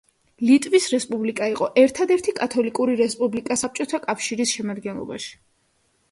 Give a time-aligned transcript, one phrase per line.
[0.49, 5.31] ლიტვის რესპუბლიკა იყო ერთადერთი კათოლიკური რესპუბლიკა საბჭოთა კავშირის შემადგენლობაში.